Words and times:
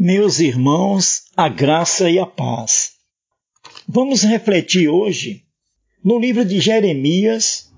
Meus 0.00 0.38
irmãos, 0.38 1.24
a 1.36 1.48
graça 1.48 2.08
e 2.08 2.20
a 2.20 2.24
paz. 2.24 2.92
Vamos 3.88 4.22
refletir 4.22 4.88
hoje 4.88 5.42
no 6.04 6.20
livro 6.20 6.44
de 6.44 6.60
Jeremias 6.60 7.68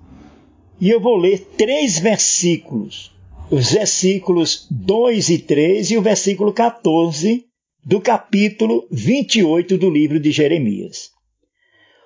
e 0.79 0.87
eu 0.87 1.01
vou 1.01 1.17
ler 1.17 1.39
três 1.57 1.97
versículos, 1.97 3.11
os 3.49 3.71
versículos 3.71 4.67
2 4.69 5.29
e 5.29 5.39
3 5.39 5.89
e 5.89 5.97
o 5.97 6.01
versículo 6.03 6.53
14 6.53 7.43
do 7.83 7.99
capítulo 7.99 8.87
28 8.91 9.75
do 9.79 9.89
livro 9.89 10.19
de 10.19 10.31
Jeremias. 10.31 11.09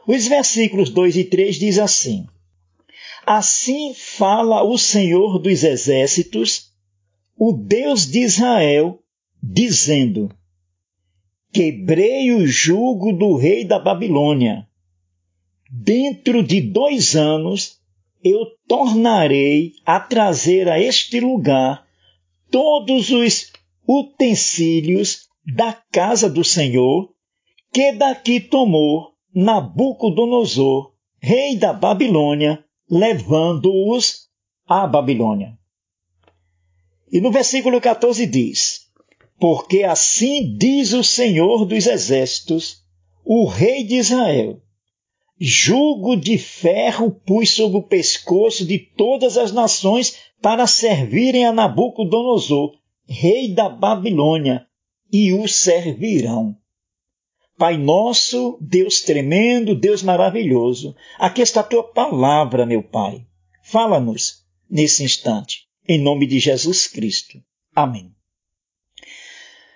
Os 0.08 0.28
versículos 0.28 0.90
2 0.92 1.18
e 1.18 1.24
3 1.26 1.58
diz 1.58 1.78
assim: 1.78 2.26
Assim 3.26 3.94
fala 3.94 4.64
o 4.64 4.78
Senhor 4.78 5.40
dos 5.40 5.62
exércitos, 5.62 6.72
o 7.38 7.52
Deus 7.52 8.10
de 8.10 8.20
Israel, 8.20 9.02
dizendo: 9.54 10.30
Quebrei 11.54 12.32
o 12.32 12.48
jugo 12.48 13.14
do 13.14 13.36
rei 13.36 13.64
da 13.64 13.78
Babilônia. 13.78 14.68
Dentro 15.72 16.42
de 16.42 16.62
dois 16.62 17.16
anos 17.16 17.80
eu 18.24 18.46
tornarei 18.68 19.74
a 19.86 20.00
trazer 20.00 20.68
a 20.68 20.80
este 20.80 21.20
lugar 21.20 21.86
todos 22.50 23.12
os 23.12 23.52
utensílios 23.88 25.28
da 25.46 25.74
casa 25.92 26.30
do 26.30 26.44
Senhor 26.44 27.14
que 27.72 27.92
daqui 27.92 28.40
tomou 28.40 29.12
Nabucodonosor, 29.34 30.94
rei 31.20 31.58
da 31.58 31.74
Babilônia, 31.74 32.64
levando-os 32.90 34.30
à 34.66 34.88
Babilônia. 34.88 35.58
E 37.12 37.20
no 37.20 37.32
versículo 37.32 37.82
14 37.82 38.26
diz: 38.26 38.85
Porque 39.40 39.84
assim 39.84 40.56
diz 40.58 40.94
o 40.94 41.04
Senhor 41.04 41.66
dos 41.66 41.88
Exércitos, 41.88 42.78
o 43.24 43.46
Rei 43.46 43.84
de 43.84 43.96
Israel: 43.96 44.62
Jugo 45.40 46.16
de 46.16 46.38
ferro 46.38 47.12
pus 47.12 47.50
sobre 47.52 47.78
o 47.78 47.84
pescoço 47.84 48.66
de 48.66 48.80
todas 48.80 49.38
as 49.38 49.52
nações 49.52 50.18
para 50.42 50.66
servirem 50.66 51.46
a 51.46 51.52
Nabucodonosor, 51.52 52.72
rei 53.08 53.54
da 53.54 53.68
Babilônia, 53.68 54.66
e 55.12 55.34
o 55.34 55.48
servirão. 55.48 56.56
Pai 57.58 57.78
nosso, 57.78 58.58
Deus 58.62 59.02
tremendo, 59.02 59.76
Deus 59.76 60.04
maravilhoso, 60.04 60.96
aqui 61.18 61.42
está 61.42 61.62
a 61.62 61.64
tua 61.64 61.84
palavra, 61.84 62.66
meu 62.66 62.84
Pai. 62.84 63.26
Fala-nos 63.64 64.46
nesse 64.70 65.04
instante, 65.04 65.68
em 65.88 66.02
nome 66.02 66.28
de 66.28 66.40
Jesus 66.40 66.88
Cristo. 66.88 67.40
Amém. 67.74 68.15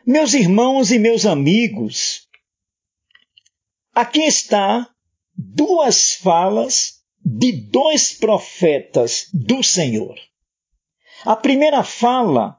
Meus 0.05 0.33
irmãos 0.33 0.91
e 0.91 0.97
meus 0.97 1.25
amigos, 1.25 2.27
aqui 3.93 4.21
está 4.21 4.89
duas 5.35 6.13
falas 6.13 7.03
de 7.23 7.51
dois 7.51 8.13
profetas 8.13 9.27
do 9.33 9.61
Senhor. 9.61 10.17
A 11.25 11.35
primeira 11.35 11.83
fala 11.83 12.57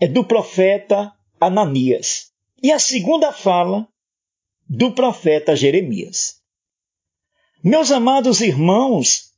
é 0.00 0.06
do 0.06 0.24
profeta 0.24 1.12
Ananias 1.40 2.32
e 2.62 2.70
a 2.70 2.78
segunda 2.78 3.32
fala 3.32 3.88
do 4.68 4.94
profeta 4.94 5.56
Jeremias. 5.56 6.40
Meus 7.62 7.90
amados 7.90 8.40
irmãos, 8.40 9.32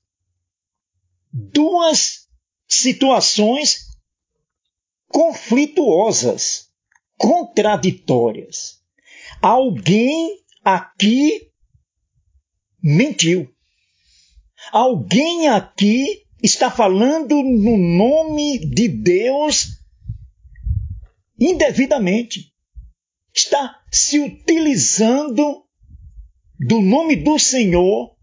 duas 1.33 2.29
situações 2.69 3.87
conflituosas, 5.09 6.66
contraditórias. 7.17 8.81
Alguém 9.41 10.39
aqui 10.65 11.51
mentiu. 12.83 13.51
Alguém 14.73 15.49
aqui 15.49 16.25
está 16.43 16.71
falando 16.71 17.43
no 17.43 17.77
nome 17.77 18.59
de 18.59 18.89
Deus 18.89 19.81
indevidamente. 21.39 22.53
Está 23.35 23.81
se 23.91 24.19
utilizando 24.19 25.65
do 26.59 26.81
nome 26.81 27.17
do 27.17 27.39
Senhor 27.39 28.17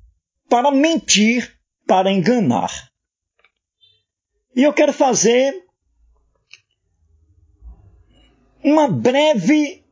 para 0.50 0.72
mentir, 0.72 1.56
para 1.86 2.12
enganar. 2.12 2.92
E 4.56 4.64
eu 4.64 4.74
quero 4.74 4.94
fazer 4.94 5.64
uma 8.63 8.88
breve 8.88 9.84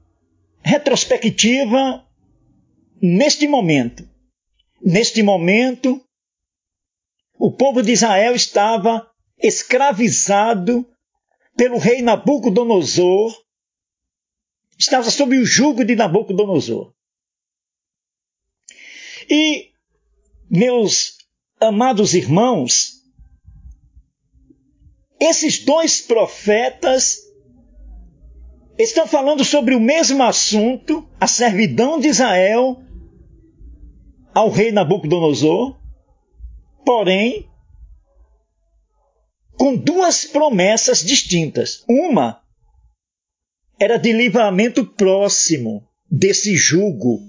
retrospectiva 0.64 2.06
neste 3.02 3.48
momento 3.48 4.12
Neste 4.84 5.22
momento, 5.22 6.04
o 7.38 7.52
povo 7.52 7.84
de 7.84 7.92
Israel 7.92 8.34
estava 8.34 9.08
escravizado 9.38 10.88
pelo 11.56 11.78
rei 11.78 12.02
Nabucodonosor, 12.02 13.40
estava 14.78 15.12
sob 15.12 15.38
o 15.38 15.46
jugo 15.46 15.86
de 15.86 15.96
Nabucodonosor. 15.96 16.94
E, 19.30 19.72
meus 20.50 21.20
amados 21.60 22.16
irmãos, 22.16 23.04
esses 25.20 25.64
dois 25.64 26.02
profetas 26.02 27.20
estão 28.84 29.08
falando 29.08 29.44
sobre 29.44 29.76
o 29.76 29.80
mesmo 29.80 30.24
assunto, 30.24 31.08
a 31.20 31.28
servidão 31.28 32.00
de 32.00 32.08
Israel 32.08 32.82
ao 34.34 34.50
rei 34.50 34.72
Nabucodonosor, 34.72 35.78
porém 36.86 37.50
com 39.58 39.76
duas 39.76 40.26
promessas 40.26 41.04
distintas. 41.04 41.84
Uma 41.88 42.42
era 43.80 43.98
de 43.98 44.12
livramento 44.12 44.86
próximo 44.86 45.88
desse 46.10 46.56
jugo, 46.56 47.20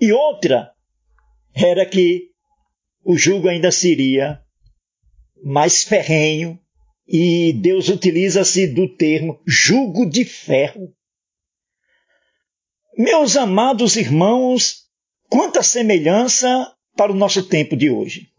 e 0.00 0.12
outra 0.12 0.72
era 1.54 1.84
que 1.86 2.30
o 3.04 3.16
jugo 3.16 3.48
ainda 3.48 3.70
seria 3.70 4.42
mais 5.42 5.84
ferrenho, 5.84 6.58
e 7.06 7.52
Deus 7.52 7.88
utiliza-se 7.88 8.66
do 8.66 8.88
termo 8.96 9.42
jugo 9.46 10.08
de 10.08 10.24
ferro. 10.24 10.94
Meus 12.96 13.36
amados 13.36 13.96
irmãos 13.96 14.84
Quanta 15.34 15.64
semelhança 15.64 16.72
para 16.96 17.10
o 17.10 17.14
nosso 17.14 17.48
tempo 17.48 17.76
de 17.76 17.90
hoje. 17.90 18.32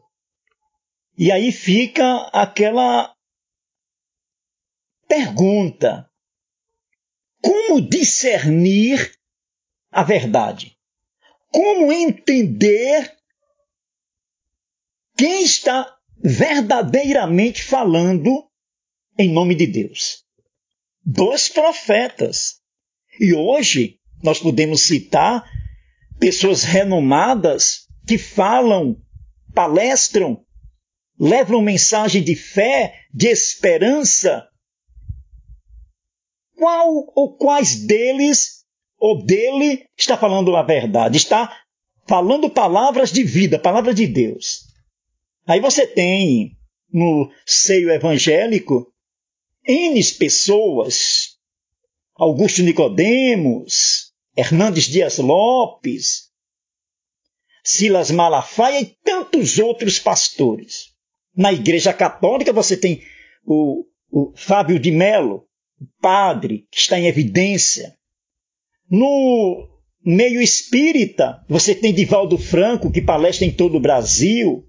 E 1.18 1.30
aí 1.30 1.52
fica 1.52 2.30
aquela 2.32 3.14
pergunta: 5.08 6.10
como 7.42 7.82
discernir 7.82 9.14
a 9.92 10.04
verdade? 10.04 10.78
Como 11.52 11.92
entender 11.92 13.14
quem 15.18 15.44
está 15.44 15.98
verdadeiramente 16.18 17.62
falando 17.62 18.50
em 19.18 19.32
nome 19.32 19.56
de 19.56 19.68
Deus? 19.68 20.24
Dois 21.04 21.48
profetas. 21.48 22.56
E 23.20 23.34
hoje 23.34 24.00
nós 24.24 24.40
podemos 24.40 24.82
citar 24.82 25.44
pessoas 26.20 26.64
renomadas 26.64 27.88
que 28.08 28.18
falam, 28.18 28.98
palestram, 29.54 30.44
levam 31.20 31.62
mensagem 31.62 32.24
de 32.24 32.36
fé, 32.36 32.94
de 33.14 33.28
esperança. 33.28 34.48
Qual 36.58 37.12
ou 37.16 37.38
quais 37.38 37.86
deles 37.86 38.66
ou 38.98 39.24
dele 39.24 39.86
está 39.98 40.18
falando 40.18 40.56
a 40.56 40.64
verdade? 40.64 41.18
Está 41.18 41.56
falando 42.08 42.50
palavras 42.50 43.12
de 43.12 43.24
vida, 43.24 43.60
palavra 43.60 43.94
de 43.94 44.08
Deus. 44.08 44.66
Aí 45.46 45.60
você 45.60 45.86
tem 45.86 46.58
no 46.92 47.30
seio 47.46 47.90
evangélico 47.92 48.92
N 49.68 50.04
pessoas, 50.14 51.38
Augusto 52.16 52.62
Nicodemos, 52.62 54.12
Hernandes 54.38 54.86
Dias 54.86 55.18
Lopes, 55.18 56.30
Silas 57.64 58.12
Malafaia 58.12 58.82
e 58.82 58.96
tantos 59.04 59.58
outros 59.58 59.98
pastores. 59.98 60.94
Na 61.36 61.52
Igreja 61.52 61.92
Católica 61.92 62.54
você 62.54 62.78
tem 62.78 63.02
o, 63.44 63.84
o 64.12 64.32
Fábio 64.36 64.80
de 64.80 64.92
Mello, 64.92 65.46
padre, 66.00 66.68
que 66.72 66.78
está 66.78 67.00
em 67.00 67.08
evidência. 67.08 67.96
No 68.90 69.68
meio 70.06 70.40
espírita, 70.40 71.44
você 71.50 71.74
tem 71.74 71.92
Divaldo 71.94 72.38
Franco, 72.38 72.92
que 72.92 73.02
palestra 73.02 73.46
em 73.46 73.52
todo 73.52 73.78
o 73.78 73.82
Brasil. 73.82 74.64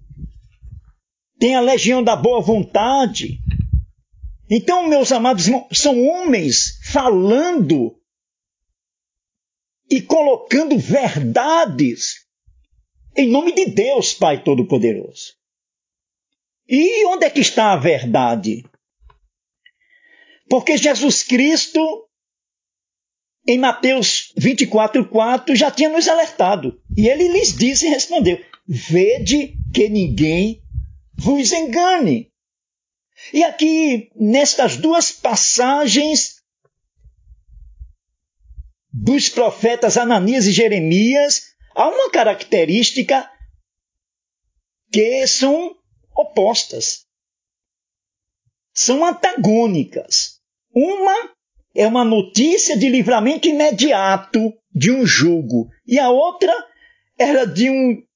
Tem 1.39 1.55
a 1.55 1.61
Legião 1.61 2.03
da 2.03 2.15
Boa 2.15 2.41
Vontade. 2.41 3.39
Então, 4.49 4.87
meus 4.87 5.11
amados 5.11 5.47
irmãos, 5.47 5.67
são 5.73 6.05
homens 6.05 6.79
falando 6.83 7.99
e 9.89 10.01
colocando 10.01 10.77
verdades 10.77 12.27
em 13.17 13.31
nome 13.31 13.51
de 13.51 13.65
Deus, 13.65 14.13
Pai 14.13 14.43
Todo-Poderoso. 14.43 15.33
E 16.69 17.03
onde 17.07 17.25
é 17.25 17.29
que 17.31 17.39
está 17.39 17.73
a 17.73 17.77
verdade? 17.77 18.63
Porque 20.47 20.77
Jesus 20.77 21.23
Cristo, 21.23 22.07
em 23.47 23.57
Mateus 23.57 24.31
24, 24.37 25.09
4, 25.09 25.55
já 25.55 25.71
tinha 25.71 25.89
nos 25.89 26.07
alertado. 26.07 26.79
E 26.95 27.07
ele 27.07 27.27
lhes 27.27 27.57
disse 27.57 27.87
e 27.87 27.89
respondeu: 27.89 28.39
Vede 28.67 29.57
que 29.73 29.89
ninguém 29.89 30.61
vos 31.15 31.51
engane. 31.51 32.31
E 33.33 33.43
aqui, 33.43 34.09
nestas 34.15 34.77
duas 34.77 35.11
passagens 35.11 36.37
dos 38.91 39.29
profetas 39.29 39.97
Ananias 39.97 40.45
e 40.45 40.51
Jeremias, 40.51 41.41
há 41.75 41.87
uma 41.87 42.09
característica 42.09 43.29
que 44.91 45.27
são 45.27 45.75
opostas. 46.15 47.05
São 48.73 49.05
antagônicas. 49.05 50.39
Uma 50.73 51.31
é 51.75 51.85
uma 51.85 52.03
notícia 52.03 52.77
de 52.77 52.89
livramento 52.89 53.47
imediato 53.47 54.53
de 54.73 54.91
um 54.91 55.05
jugo, 55.05 55.69
e 55.85 55.99
a 55.99 56.09
outra 56.09 56.53
era 57.17 57.45
de 57.45 57.69
um 57.69 58.06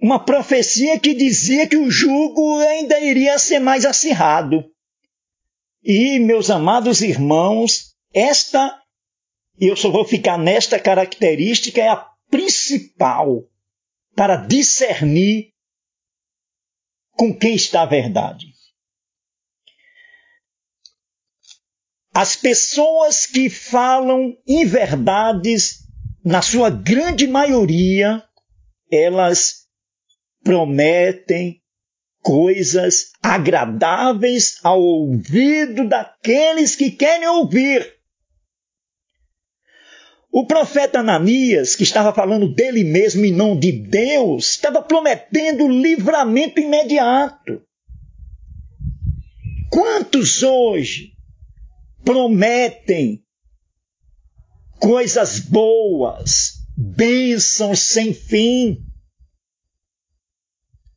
uma 0.00 0.22
profecia 0.22 0.98
que 0.98 1.14
dizia 1.14 1.66
que 1.66 1.76
o 1.76 1.90
jugo 1.90 2.58
ainda 2.60 3.00
iria 3.00 3.38
ser 3.38 3.58
mais 3.58 3.84
acirrado. 3.84 4.64
E, 5.82 6.18
meus 6.18 6.50
amados 6.50 7.00
irmãos, 7.00 7.94
esta, 8.12 8.80
e 9.58 9.66
eu 9.66 9.76
só 9.76 9.90
vou 9.90 10.04
ficar 10.04 10.38
nesta 10.38 10.78
característica, 10.78 11.80
é 11.80 11.88
a 11.88 12.08
principal 12.30 13.44
para 14.14 14.36
discernir 14.36 15.52
com 17.12 17.32
quem 17.32 17.54
está 17.54 17.82
a 17.82 17.86
verdade. 17.86 18.46
As 22.12 22.34
pessoas 22.34 23.26
que 23.26 23.50
falam 23.50 24.36
inverdades, 24.46 25.84
na 26.24 26.42
sua 26.42 26.70
grande 26.70 27.26
maioria, 27.26 28.24
elas 28.90 29.65
prometem 30.46 31.60
coisas 32.22 33.10
agradáveis 33.20 34.60
ao 34.62 34.80
ouvido 34.80 35.88
daqueles 35.88 36.76
que 36.76 36.88
querem 36.88 37.26
ouvir. 37.26 37.84
O 40.30 40.46
profeta 40.46 41.00
Ananias, 41.00 41.74
que 41.74 41.82
estava 41.82 42.14
falando 42.14 42.54
dele 42.54 42.84
mesmo 42.84 43.24
e 43.24 43.32
não 43.32 43.58
de 43.58 43.72
Deus, 43.72 44.50
estava 44.50 44.80
prometendo 44.80 45.66
livramento 45.66 46.60
imediato. 46.60 47.60
Quantos 49.68 50.44
hoje 50.44 51.12
prometem 52.04 53.20
coisas 54.78 55.40
boas, 55.40 56.52
bênçãos 56.76 57.80
sem 57.80 58.14
fim, 58.14 58.85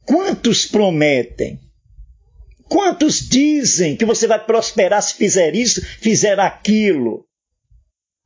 Quantos 0.10 0.66
prometem? 0.66 1.60
Quantos 2.68 3.20
dizem 3.30 3.96
que 3.96 4.06
você 4.06 4.26
vai 4.26 4.44
prosperar 4.44 5.04
se 5.04 5.14
fizer 5.14 5.56
isso, 5.56 5.86
fizer 5.86 6.40
aquilo? 6.40 7.28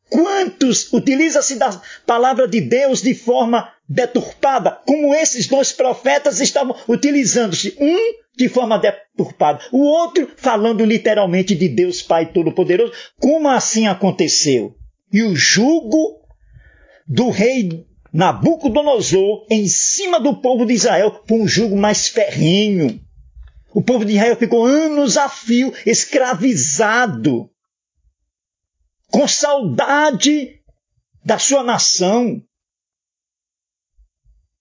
Quantos 0.09 0.93
utilizam-se 0.93 1.55
da 1.55 1.81
palavra 2.05 2.47
de 2.47 2.61
Deus 2.61 3.01
de 3.01 3.13
forma 3.13 3.69
deturpada, 3.85 4.71
como 4.87 5.13
esses 5.13 5.45
dois 5.45 5.73
profetas 5.73 6.39
estavam 6.39 6.73
utilizando-se, 6.87 7.75
um 7.77 7.97
de 8.37 8.47
forma 8.47 8.79
deturpada, 8.79 9.59
o 9.69 9.79
outro 9.79 10.31
falando 10.37 10.85
literalmente 10.85 11.53
de 11.53 11.67
Deus 11.67 12.01
Pai 12.01 12.31
Todo-Poderoso. 12.31 12.93
Como 13.19 13.49
assim 13.49 13.87
aconteceu? 13.87 14.73
E 15.11 15.21
o 15.21 15.35
jugo 15.35 16.21
do 17.05 17.29
rei 17.29 17.85
Nabucodonosor 18.13 19.47
em 19.49 19.67
cima 19.67 20.19
do 20.19 20.39
povo 20.39 20.67
de 20.67 20.73
Israel 20.73 21.23
com 21.27 21.41
um 21.41 21.47
jugo 21.47 21.75
mais 21.75 22.07
ferrinho. 22.07 23.03
O 23.73 23.81
povo 23.81 24.05
de 24.05 24.13
Israel 24.13 24.35
ficou 24.35 24.63
anos 24.63 25.17
a 25.17 25.27
fio 25.27 25.73
escravizado, 25.83 27.49
com 29.07 29.27
saudade 29.27 30.61
da 31.25 31.39
sua 31.39 31.63
nação, 31.63 32.39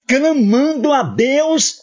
clamando 0.09 0.91
a 0.91 1.03
Deus 1.03 1.83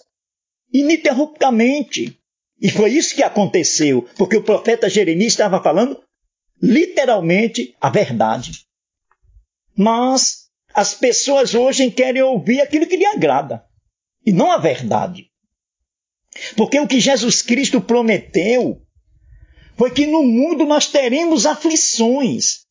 ininterruptamente. 0.73 2.19
E 2.59 2.69
foi 2.71 2.93
isso 2.93 3.15
que 3.15 3.21
aconteceu, 3.21 4.07
porque 4.17 4.37
o 4.37 4.43
profeta 4.43 4.89
Jeremias 4.89 5.33
estava 5.33 5.61
falando 5.61 6.01
literalmente 6.59 7.75
a 7.79 7.91
verdade. 7.91 8.65
Mas 9.77 10.48
as 10.79 10.93
pessoas 10.93 11.53
hoje 11.53 11.91
querem 11.91 12.21
ouvir 12.21 12.61
aquilo 12.61 12.87
que 12.87 12.95
lhe 12.95 13.05
agrada 13.05 13.65
e 14.25 14.31
não 14.31 14.49
a 14.49 14.57
verdade. 14.57 15.29
Porque 16.55 16.79
o 16.79 16.87
que 16.87 17.01
Jesus 17.01 17.41
Cristo 17.41 17.81
prometeu 17.81 18.81
foi 19.75 19.91
que 19.91 20.07
no 20.07 20.23
mundo 20.23 20.65
nós 20.65 20.87
teremos 20.87 21.45
aflições. 21.45 22.65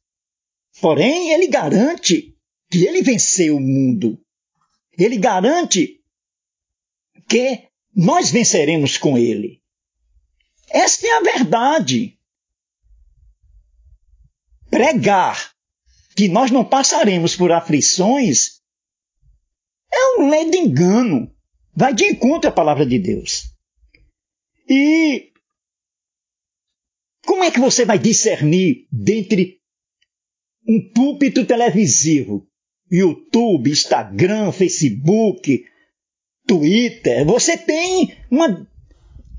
Porém, 0.81 1.33
ele 1.33 1.49
garante 1.49 2.35
que 2.71 2.87
ele 2.87 3.03
venceu 3.03 3.57
o 3.57 3.61
mundo. 3.61 4.19
Ele 4.99 5.19
garante 5.19 6.01
que 7.29 7.69
nós 7.95 8.31
venceremos 8.31 8.97
com 8.97 9.19
ele. 9.19 9.61
Esta 10.71 11.07
é 11.07 11.11
a 11.11 11.21
verdade. 11.21 12.19
Pregar 14.71 15.58
que 16.19 16.27
nós 16.27 16.51
não 16.51 16.65
passaremos 16.65 17.37
por 17.37 17.53
aflições, 17.53 18.61
é 19.89 20.21
um 20.21 20.29
ledo 20.29 20.57
engano. 20.57 21.33
Vai 21.77 21.95
de 21.95 22.07
encontro 22.07 22.51
à 22.51 22.53
palavra 22.53 22.85
de 22.85 22.99
Deus. 22.99 23.45
E 24.69 25.31
como 27.25 27.45
é 27.45 27.53
que 27.53 27.61
você 27.61 27.85
vai 27.85 28.01
discernir 28.01 28.89
dentre 28.91 29.61
um 30.67 30.91
púlpito 30.93 31.47
televisivo, 31.47 32.49
YouTube, 32.91 33.71
Instagram, 33.71 34.51
Facebook, 34.51 35.65
Twitter? 36.49 37.25
Você 37.27 37.57
tem 37.57 38.19
uma, 38.29 38.69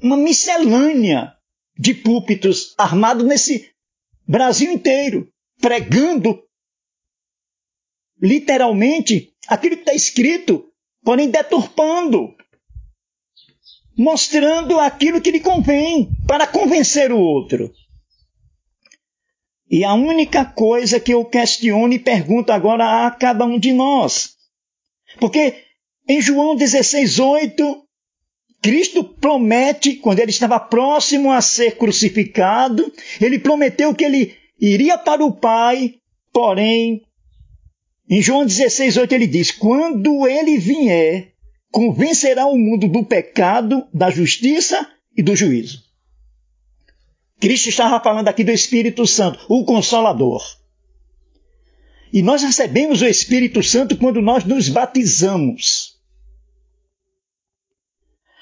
uma 0.01 0.15
miscelânea 0.15 1.33
de 1.77 1.93
púlpitos 1.93 2.73
armados 2.77 3.25
nesse 3.25 3.69
Brasil 4.25 4.71
inteiro, 4.71 5.29
pregando 5.59 6.41
literalmente 8.21 9.33
aquilo 9.47 9.75
que 9.75 9.81
está 9.81 9.93
escrito, 9.93 10.65
porém 11.03 11.29
deturpando, 11.29 12.35
mostrando 13.97 14.79
aquilo 14.79 15.21
que 15.21 15.31
lhe 15.31 15.39
convém 15.39 16.09
para 16.27 16.47
convencer 16.47 17.11
o 17.11 17.19
outro. 17.19 17.71
E 19.69 19.83
a 19.83 19.93
única 19.93 20.45
coisa 20.45 20.99
que 20.99 21.13
eu 21.13 21.23
questiono 21.25 21.93
e 21.93 21.99
pergunto 21.99 22.51
agora 22.51 23.05
a 23.05 23.11
cada 23.11 23.45
um 23.45 23.59
de 23.59 23.71
nós, 23.71 24.35
porque 25.19 25.63
em 26.07 26.19
João 26.21 26.55
16, 26.55 27.19
8, 27.19 27.83
Cristo 28.61 29.03
promete, 29.03 29.95
quando 29.95 30.19
ele 30.19 30.31
estava 30.31 30.59
próximo 30.59 31.31
a 31.31 31.39
ser 31.39 31.77
crucificado, 31.77 32.91
ele 33.21 33.39
prometeu 33.39 33.93
que 33.93 34.03
ele 34.03 34.35
iria 34.59 34.97
para 34.97 35.23
o 35.23 35.31
Pai, 35.31 35.95
porém 36.33 37.01
em 38.09 38.21
João 38.21 38.45
16, 38.45 38.97
8 38.97 39.13
ele 39.13 39.27
diz: 39.27 39.51
Quando 39.51 40.27
ele 40.27 40.57
vier, 40.57 41.33
convencerá 41.71 42.47
o 42.47 42.57
mundo 42.57 42.87
do 42.87 43.05
pecado, 43.05 43.87
da 43.93 44.09
justiça 44.09 44.89
e 45.15 45.21
do 45.21 45.35
juízo. 45.35 45.83
Cristo 47.39 47.69
estava 47.69 48.03
falando 48.03 48.27
aqui 48.27 48.43
do 48.43 48.51
Espírito 48.51 49.05
Santo, 49.05 49.45
o 49.47 49.63
Consolador. 49.63 50.43
E 52.11 52.23
nós 52.23 52.41
recebemos 52.41 53.01
o 53.01 53.05
Espírito 53.05 53.61
Santo 53.61 53.95
quando 53.95 54.21
nós 54.21 54.43
nos 54.43 54.67
batizamos. 54.67 55.99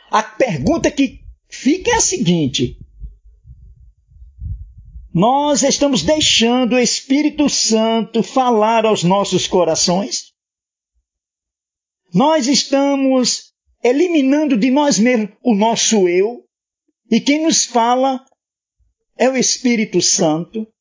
A 0.09 0.23
pergunta 0.23 0.89
que 0.89 1.19
fica 1.49 1.91
é 1.91 1.95
a 1.95 2.01
seguinte: 2.01 2.79
nós 5.17 5.63
estamos 5.63 6.03
deixando 6.03 6.73
o 6.73 6.79
Espírito 6.79 7.49
Santo 7.49 8.21
falar 8.21 8.85
aos 8.85 9.03
nossos 9.03 9.47
corações? 9.47 10.31
Nós 12.13 12.45
estamos 12.45 13.51
eliminando 13.83 14.55
de 14.55 14.69
nós 14.69 14.99
mesmos 14.99 15.35
o 15.41 15.55
nosso 15.55 16.07
eu? 16.07 16.45
E 17.09 17.19
quem 17.19 17.43
nos 17.43 17.65
fala 17.65 18.23
é 19.17 19.27
o 19.27 19.35
Espírito 19.35 20.03
Santo 20.03 20.71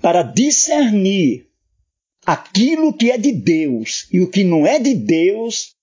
para 0.00 0.22
discernir 0.22 1.50
aquilo 2.24 2.96
que 2.96 3.10
é 3.10 3.18
de 3.18 3.32
Deus 3.32 4.06
e 4.12 4.20
o 4.20 4.30
que 4.30 4.44
não 4.44 4.64
é 4.64 4.78
de 4.78 4.94
Deus, 4.94 5.74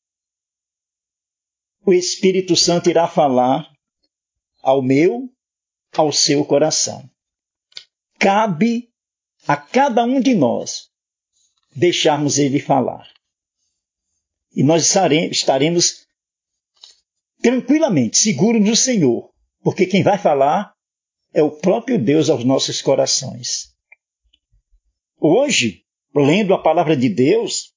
o 1.85 1.91
Espírito 1.91 2.55
Santo 2.55 2.89
irá 2.89 3.09
falar 3.09 3.69
ao 4.61 4.81
meu, 4.81 5.32
ao 6.01 6.11
seu 6.11 6.43
coração. 6.45 7.09
Cabe 8.19 8.89
a 9.47 9.57
cada 9.57 10.03
um 10.03 10.19
de 10.19 10.33
nós 10.33 10.89
deixarmos 11.75 12.37
ele 12.37 12.59
falar. 12.59 13.07
E 14.55 14.63
nós 14.63 14.95
estaremos 15.31 16.05
tranquilamente 17.41 18.17
seguros 18.17 18.61
no 18.61 18.75
Senhor, 18.75 19.29
porque 19.61 19.85
quem 19.85 20.03
vai 20.03 20.17
falar 20.17 20.73
é 21.33 21.41
o 21.41 21.51
próprio 21.51 21.97
Deus 21.97 22.29
aos 22.29 22.43
nossos 22.43 22.81
corações. 22.81 23.73
Hoje, 25.19 25.83
lendo 26.13 26.53
a 26.53 26.61
palavra 26.61 26.95
de 26.95 27.09
Deus, 27.09 27.73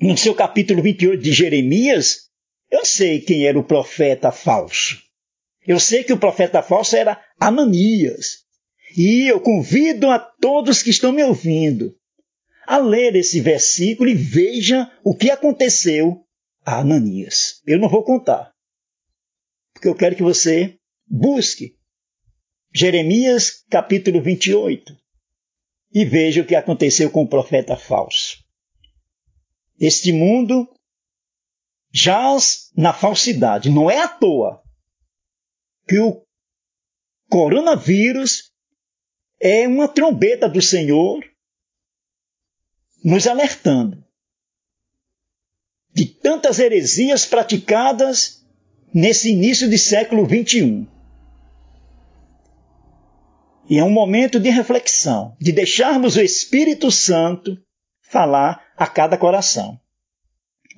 no 0.00 0.16
seu 0.16 0.34
capítulo 0.34 0.82
28 0.82 1.22
de 1.22 1.32
Jeremias, 1.32 2.30
eu 2.70 2.84
sei 2.84 3.20
quem 3.20 3.46
era 3.46 3.58
o 3.58 3.64
profeta 3.64 4.32
falso. 4.32 5.09
Eu 5.66 5.78
sei 5.78 6.04
que 6.04 6.12
o 6.12 6.18
profeta 6.18 6.62
falso 6.62 6.96
era 6.96 7.22
Ananias. 7.38 8.44
E 8.96 9.28
eu 9.28 9.40
convido 9.40 10.10
a 10.10 10.18
todos 10.18 10.82
que 10.82 10.90
estão 10.90 11.12
me 11.12 11.22
ouvindo 11.22 11.94
a 12.66 12.78
ler 12.78 13.16
esse 13.16 13.40
versículo 13.40 14.08
e 14.08 14.14
veja 14.14 14.90
o 15.04 15.14
que 15.14 15.30
aconteceu 15.30 16.24
a 16.64 16.80
Ananias. 16.80 17.60
Eu 17.66 17.78
não 17.78 17.88
vou 17.88 18.04
contar, 18.04 18.52
porque 19.72 19.88
eu 19.88 19.94
quero 19.94 20.16
que 20.16 20.22
você 20.22 20.78
busque 21.06 21.76
Jeremias 22.72 23.64
capítulo 23.68 24.22
28 24.22 24.96
e 25.92 26.04
veja 26.04 26.42
o 26.42 26.46
que 26.46 26.54
aconteceu 26.54 27.10
com 27.10 27.22
o 27.22 27.28
profeta 27.28 27.76
falso. 27.76 28.38
Este 29.78 30.12
mundo 30.12 30.68
jaz 31.92 32.70
na 32.76 32.92
falsidade. 32.92 33.70
Não 33.70 33.90
é 33.90 33.98
à 33.98 34.08
toa 34.08 34.62
que 35.90 35.98
o 35.98 36.24
coronavírus 37.28 38.52
é 39.40 39.66
uma 39.66 39.88
trombeta 39.88 40.48
do 40.48 40.62
Senhor 40.62 41.20
nos 43.02 43.26
alertando 43.26 44.04
de 45.92 46.06
tantas 46.06 46.60
heresias 46.60 47.26
praticadas 47.26 48.46
nesse 48.94 49.32
início 49.32 49.68
de 49.68 49.76
século 49.76 50.24
XXI. 50.24 50.86
E 53.68 53.76
é 53.76 53.82
um 53.82 53.90
momento 53.90 54.38
de 54.38 54.48
reflexão, 54.48 55.36
de 55.40 55.50
deixarmos 55.50 56.14
o 56.14 56.20
Espírito 56.20 56.88
Santo 56.92 57.60
falar 58.00 58.64
a 58.76 58.86
cada 58.86 59.18
coração. 59.18 59.80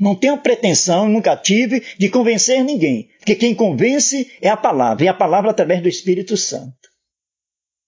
Não 0.02 0.16
tenho 0.16 0.42
pretensão, 0.42 1.08
nunca 1.08 1.36
tive, 1.36 1.78
de 1.96 2.08
convencer 2.08 2.64
ninguém, 2.64 3.08
porque 3.18 3.36
quem 3.36 3.54
convence 3.54 4.28
é 4.40 4.48
a 4.48 4.56
palavra, 4.56 5.04
e 5.04 5.08
a 5.08 5.14
palavra 5.14 5.52
através 5.52 5.80
do 5.80 5.88
Espírito 5.88 6.36
Santo. 6.36 6.74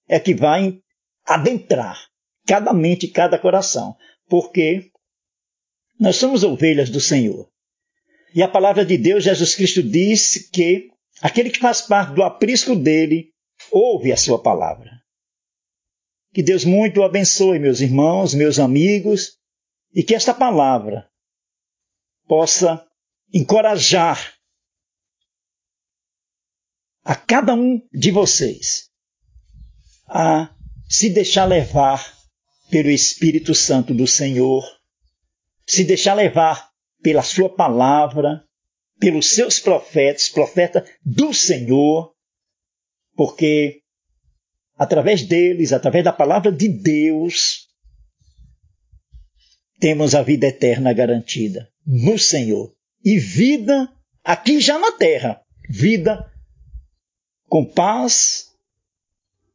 É 0.09 0.21
que 0.21 0.33
vai 0.33 0.78
adentrar 1.26 1.99
cada 2.47 2.73
mente, 2.73 3.09
cada 3.09 3.37
coração 3.37 3.97
porque 4.28 4.92
nós 5.99 6.14
somos 6.14 6.44
ovelhas 6.44 6.88
do 6.88 7.00
Senhor. 7.00 7.49
E 8.33 8.44
a 8.44 8.49
palavra 8.49 8.85
de 8.85 8.97
Deus, 8.97 9.25
Jesus 9.25 9.56
Cristo 9.56 9.83
disse 9.83 10.50
que 10.52 10.90
aquele 11.21 11.50
que 11.50 11.59
faz 11.59 11.80
parte 11.80 12.14
do 12.14 12.23
aprisco 12.23 12.76
dele 12.76 13.33
ouve 13.73 14.12
a 14.12 14.16
sua 14.16 14.40
palavra. 14.40 14.88
Que 16.33 16.44
Deus 16.44 16.64
muito 16.64 17.00
o 17.00 17.02
abençoe, 17.02 17.59
meus 17.59 17.80
irmãos, 17.80 18.35
meus 18.35 18.61
amigos, 18.61 19.33
e 19.92 20.04
que 20.04 20.14
esta 20.14 20.33
palavra 20.33 21.09
possa 22.26 22.85
encorajar 23.33 24.35
a 27.04 27.14
cada 27.14 27.54
um 27.54 27.81
de 27.93 28.11
vocês 28.11 28.90
a 30.09 30.54
se 30.88 31.11
deixar 31.11 31.45
levar 31.45 32.14
pelo 32.71 32.88
Espírito 32.88 33.54
Santo 33.54 33.93
do 33.93 34.07
Senhor, 34.07 34.64
se 35.66 35.85
deixar 35.85 36.14
levar 36.14 36.71
pela 37.02 37.23
Sua 37.23 37.54
palavra, 37.54 38.45
pelos 38.99 39.31
seus 39.31 39.59
profetas, 39.59 40.28
profeta 40.28 40.85
do 41.04 41.35
Senhor, 41.35 42.14
porque 43.14 43.83
através 44.76 45.23
deles, 45.23 45.73
através 45.73 46.04
da 46.04 46.12
palavra 46.12 46.50
de 46.50 46.69
Deus, 46.69 47.69
temos 49.78 50.14
a 50.14 50.23
vida 50.23 50.47
eterna 50.47 50.93
garantida 50.93 51.74
no 51.87 52.19
Senhor. 52.19 52.75
E 53.05 53.19
vida 53.19 53.93
aqui 54.23 54.61
já 54.61 54.79
na 54.79 54.93
terra. 54.93 55.41
Vida 55.69 56.31
com 57.49 57.64
paz, 57.64 58.53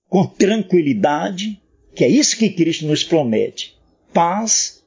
com 0.08 0.26
tranquilidade, 0.26 1.62
que 1.96 2.04
é 2.04 2.08
isso 2.08 2.38
que 2.38 2.50
Cristo 2.50 2.86
nos 2.86 3.04
promete: 3.04 3.78
paz, 4.14 4.84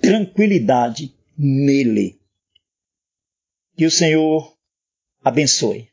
tranquilidade 0.00 1.14
nele. 1.36 2.20
Que 3.76 3.86
o 3.86 3.90
Senhor 3.90 4.56
abençoe 5.22 5.88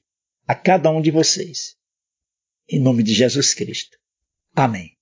a 0.48 0.56
cada 0.56 0.90
um 0.92 1.02
de 1.02 1.12
vocês. 1.12 1.76
Em 2.70 2.80
nome 2.80 3.02
de 3.02 3.14
Jesus 3.14 3.54
Cristo. 3.54 3.98
Amém. 4.54 4.97